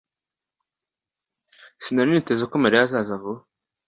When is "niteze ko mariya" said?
2.11-2.83